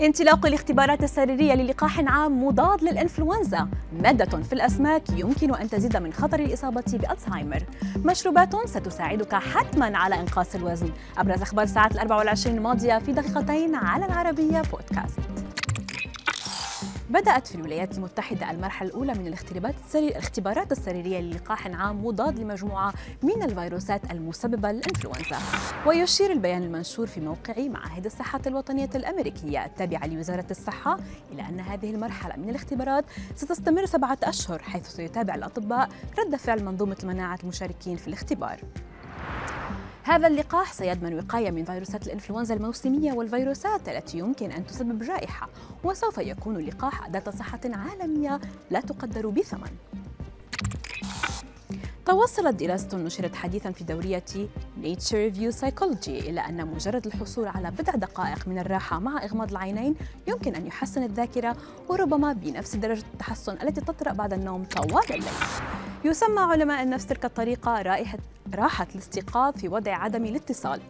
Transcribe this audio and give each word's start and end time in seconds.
انطلاق 0.00 0.46
الاختبارات 0.46 1.02
السريرية 1.02 1.54
للقاح 1.54 2.00
عام 2.00 2.44
مضاد 2.44 2.84
للإنفلونزا. 2.84 3.68
مادة 4.02 4.42
في 4.42 4.52
الأسماك 4.52 5.02
يمكن 5.10 5.54
أن 5.54 5.70
تزيد 5.70 5.96
من 5.96 6.12
خطر 6.12 6.40
الإصابة 6.40 6.84
بألزهايمر. 6.92 7.62
مشروبات 7.96 8.68
ستساعدك 8.68 9.34
حتما 9.34 9.98
على 9.98 10.20
إنقاص 10.20 10.54
الوزن. 10.54 10.90
أبرز 11.18 11.42
أخبار 11.42 11.64
الساعات 11.64 11.92
الأربع 11.92 12.16
والعشرين 12.16 12.56
الماضية 12.56 12.98
في 12.98 13.12
دقيقتين 13.12 13.74
على 13.74 14.06
العربية 14.06 14.62
بودكاست. 14.62 15.18
بدأت 17.10 17.46
في 17.46 17.54
الولايات 17.54 17.96
المتحدة 17.98 18.50
المرحلة 18.50 18.88
الأولى 18.88 19.14
من 19.14 19.26
الاختبارات 19.26 19.74
السرير 19.86 20.10
الاختبارات 20.10 20.72
السريرية 20.72 21.20
للقاح 21.20 21.66
عام 21.66 22.06
مضاد 22.06 22.38
لمجموعة 22.38 22.94
من 23.22 23.42
الفيروسات 23.42 24.10
المسببة 24.10 24.72
للإنفلونزا. 24.72 25.38
ويشير 25.86 26.32
البيان 26.32 26.62
المنشور 26.62 27.06
في 27.06 27.20
موقع 27.20 27.54
معاهد 27.58 28.04
الصحة 28.04 28.40
الوطنية 28.46 28.90
الأمريكية 28.94 29.64
التابعة 29.64 30.06
لوزارة 30.06 30.46
الصحة 30.50 30.98
إلى 31.32 31.42
أن 31.48 31.60
هذه 31.60 31.90
المرحلة 31.90 32.36
من 32.36 32.50
الاختبارات 32.50 33.04
ستستمر 33.36 33.86
سبعة 33.86 34.18
أشهر 34.22 34.58
حيث 34.58 34.86
سيتابع 34.88 35.34
الأطباء 35.34 35.88
رد 36.18 36.36
فعل 36.36 36.64
منظومة 36.64 36.96
المناعة 37.02 37.38
المشاركين 37.42 37.96
في 37.96 38.08
الاختبار. 38.08 38.60
هذا 40.06 40.26
اللقاح 40.26 40.72
سيضمن 40.72 41.18
وقاية 41.18 41.50
من 41.50 41.64
فيروسات 41.64 42.06
الإنفلونزا 42.06 42.54
الموسمية 42.54 43.12
والفيروسات 43.12 43.88
التي 43.88 44.18
يمكن 44.18 44.52
أن 44.52 44.66
تسبب 44.66 45.02
جائحة 45.02 45.48
وسوف 45.84 46.18
يكون 46.18 46.56
اللقاح 46.56 47.06
أداة 47.06 47.30
صحة 47.30 47.60
عالمية 47.64 48.40
لا 48.70 48.80
تقدر 48.80 49.26
بثمن 49.26 49.70
توصلت 52.06 52.54
دراسة 52.54 52.98
نشرت 52.98 53.34
حديثا 53.34 53.70
في 53.70 53.84
دورية 53.84 54.24
Nature 54.82 55.32
Review 55.32 55.60
Psychology 55.60 56.08
إلى 56.08 56.40
أن 56.40 56.66
مجرد 56.66 57.06
الحصول 57.06 57.48
على 57.48 57.70
بضع 57.70 57.92
دقائق 57.92 58.48
من 58.48 58.58
الراحة 58.58 58.98
مع 58.98 59.24
إغماض 59.24 59.50
العينين 59.50 59.94
يمكن 60.26 60.54
أن 60.54 60.66
يحسن 60.66 61.02
الذاكرة 61.02 61.56
وربما 61.88 62.32
بنفس 62.32 62.76
درجة 62.76 63.04
التحسن 63.12 63.52
التي 63.62 63.80
تطرأ 63.80 64.12
بعد 64.12 64.32
النوم 64.32 64.64
طوال 64.64 65.04
الليل. 65.10 65.75
يسمى 66.06 66.40
علماء 66.40 66.82
النفس 66.82 67.06
تلك 67.06 67.24
الطريقة 67.24 67.82
رائحة 67.82 68.18
راحة 68.54 68.86
الاستيقاظ 68.94 69.54
في 69.54 69.68
وضع 69.68 69.92
عدم 69.92 70.24
الاتصال. 70.24 70.80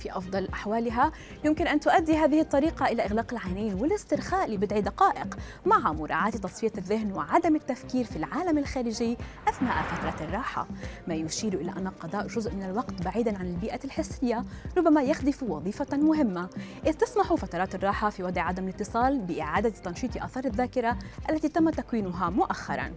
في 0.00 0.16
أفضل 0.16 0.48
أحوالها 0.52 1.12
يمكن 1.44 1.66
أن 1.66 1.80
تؤدي 1.80 2.16
هذه 2.16 2.40
الطريقة 2.40 2.86
إلى 2.86 3.04
إغلاق 3.04 3.32
العينين 3.32 3.74
والاسترخاء 3.74 4.50
لبضع 4.50 4.78
دقائق 4.78 5.36
مع 5.66 5.92
مراعاة 5.92 6.30
تصفية 6.30 6.72
الذهن 6.78 7.12
وعدم 7.12 7.56
التفكير 7.56 8.04
في 8.04 8.16
العالم 8.16 8.58
الخارجي 8.58 9.16
أثناء 9.48 9.82
فترة 9.82 10.26
الراحة. 10.26 10.66
ما 11.08 11.14
يشير 11.14 11.54
إلى 11.54 11.70
أن 11.70 11.88
قضاء 11.88 12.26
جزء 12.26 12.54
من 12.54 12.62
الوقت 12.62 13.02
بعيدا 13.02 13.38
عن 13.38 13.46
البيئة 13.46 13.80
الحسية 13.84 14.44
ربما 14.76 15.02
يخدف 15.02 15.42
وظيفة 15.42 15.96
مهمة. 15.96 16.48
إذ 16.86 16.92
تسمح 16.92 17.34
فترات 17.34 17.74
الراحة 17.74 18.10
في 18.10 18.22
وضع 18.22 18.42
عدم 18.42 18.64
الاتصال 18.64 19.18
بإعادة 19.18 19.70
تنشيط 19.70 20.16
آثار 20.16 20.44
الذاكرة 20.44 20.98
التي 21.30 21.48
تم 21.48 21.70
تكوينها 21.70 22.30
مؤخراً. 22.30 22.90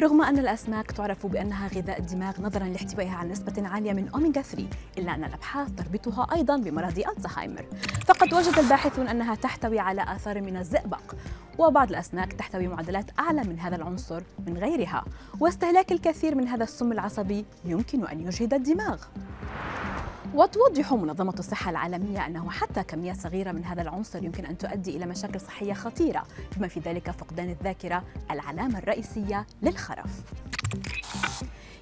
رغم 0.00 0.22
أن 0.22 0.38
الأسماك 0.38 0.90
تعرف 0.90 1.26
بأنها 1.26 1.68
غذاء 1.68 2.00
الدماغ 2.00 2.40
نظرا 2.40 2.64
لاحتوائها 2.64 3.16
على 3.16 3.28
نسبة 3.28 3.68
عالية 3.68 3.92
من 3.92 4.08
أوميغا 4.08 4.42
3 4.42 4.66
إلا 4.98 5.14
أن 5.14 5.24
الأبحاث 5.24 5.68
تربطها 5.76 6.26
أيضا 6.34 6.56
بمرض 6.56 7.04
الزهايمر. 7.16 7.64
فقد 8.06 8.34
وجد 8.34 8.58
الباحثون 8.58 9.08
أنها 9.08 9.34
تحتوي 9.34 9.78
على 9.78 10.02
آثار 10.02 10.40
من 10.40 10.56
الزئبق 10.56 11.14
وبعض 11.58 11.90
الأسماك 11.90 12.32
تحتوي 12.32 12.68
معدلات 12.68 13.10
أعلى 13.18 13.42
من 13.42 13.58
هذا 13.58 13.76
العنصر 13.76 14.22
من 14.46 14.58
غيرها 14.58 15.04
واستهلاك 15.40 15.92
الكثير 15.92 16.34
من 16.34 16.48
هذا 16.48 16.64
السم 16.64 16.92
العصبي 16.92 17.44
يمكن 17.64 18.06
أن 18.06 18.20
يجهد 18.20 18.54
الدماغ. 18.54 18.98
وتوضح 20.34 20.92
منظمة 20.92 21.34
الصحة 21.38 21.70
العالمية 21.70 22.26
أنه 22.26 22.50
حتى 22.50 22.82
كمية 22.82 23.12
صغيرة 23.12 23.52
من 23.52 23.64
هذا 23.64 23.82
العنصر 23.82 24.24
يمكن 24.24 24.46
أن 24.46 24.58
تؤدي 24.58 24.96
إلى 24.96 25.06
مشاكل 25.06 25.40
صحية 25.40 25.72
خطيرة 25.72 26.22
بما 26.56 26.68
في 26.68 26.80
ذلك 26.80 27.10
فقدان 27.10 27.50
الذاكرة 27.50 28.02
العلامة 28.30 28.78
الرئيسية 28.78 29.46
للخرف. 29.62 30.22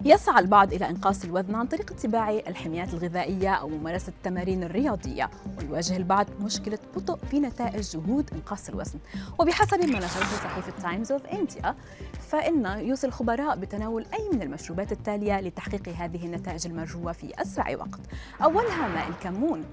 يسعى 0.04 0.38
البعض 0.38 0.72
إلى 0.72 0.88
إنقاص 0.88 1.24
الوزن 1.24 1.54
عن 1.54 1.66
طريق 1.66 1.92
اتباع 1.92 2.30
الحميات 2.30 2.94
الغذائية 2.94 3.54
أو 3.54 3.68
ممارسة 3.68 4.08
التمارين 4.08 4.62
الرياضية 4.64 5.30
ويواجه 5.58 5.96
البعض 5.96 6.26
مشكلة 6.40 6.78
بطء 6.96 7.18
في 7.30 7.40
نتائج 7.40 7.90
جهود 7.90 8.30
إنقاص 8.32 8.68
الوزن. 8.68 8.98
وبحسب 9.38 9.80
ما 9.80 9.98
نشرته 9.98 10.36
صحيفة 10.44 10.82
تايمز 10.82 11.12
أوف 11.12 11.26
إنديا 11.26 11.74
فإن 12.30 12.66
يوصي 12.66 13.06
الخبراء 13.06 13.56
بتناول 13.56 14.06
أي 14.14 14.28
من 14.36 14.42
المشروبات 14.42 14.92
التالية 14.92 15.40
لتحقيق 15.40 15.88
هذه 15.88 16.26
النتائج 16.26 16.66
المرجوة 16.66 17.12
في 17.12 17.42
أسرع 17.42 17.76
وقت. 17.76 18.00
أولها 18.42 18.88
ماء 18.88 19.08
الكمون. 19.08 19.64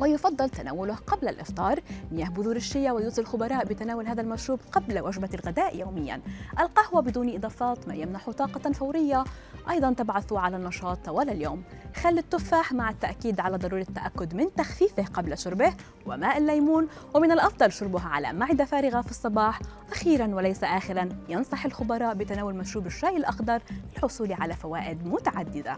ويفضل 0.00 0.50
تناوله 0.50 0.94
قبل 0.94 1.28
الإفطار. 1.28 1.80
مياه 2.12 2.28
بذور 2.28 2.56
الشيا 2.56 2.92
ويوصي 2.92 3.20
الخبراء 3.20 3.64
بتناول 3.64 4.06
هذا 4.06 4.20
المشروب 4.20 4.60
قبل 4.72 5.00
وجبة 5.00 5.28
الغداء 5.34 5.76
يوميا. 5.76 6.20
القهوة 6.60 7.02
بدون 7.02 7.34
إضافات 7.34 7.88
ما 7.88 7.94
يمنح 7.94 8.30
طاقة 8.30 8.72
فورية. 8.72 9.24
أيضا 9.70 9.92
تبعث 9.92 10.32
على 10.32 10.56
النشاط 10.56 10.98
طوال 11.04 11.30
اليوم. 11.30 11.62
خل 11.96 12.18
التفاح 12.18 12.72
مع 12.72 12.90
التأكيد 12.90 13.40
على 13.40 13.56
ضرورة 13.56 13.82
التأكد 13.88 14.34
من 14.34 14.54
تخفيفه 14.54 15.04
قبل 15.04 15.38
شربه 15.38 15.74
وماء 16.06 16.38
الليمون. 16.38 16.88
ومن 17.14 17.32
الأفضل 17.32 17.72
شربها 17.72 18.08
على 18.08 18.32
معدة 18.32 18.64
فارغة 18.64 19.00
في 19.00 19.10
الصباح. 19.10 19.60
أخيرا 19.92 20.34
وليس 20.34 20.64
اخرا 20.64 21.08
ينصح 21.28 21.64
الخبراء 21.64 22.14
بتناول 22.14 22.54
مشروب 22.54 22.86
الشاي 22.86 23.16
الأخضر 23.16 23.62
للحصول 23.92 24.32
على 24.32 24.54
فوائد 24.54 25.06
متعددة. 25.06 25.76